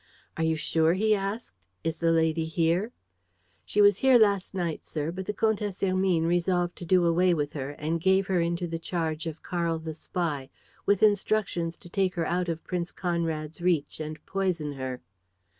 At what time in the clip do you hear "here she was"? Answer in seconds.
2.45-3.99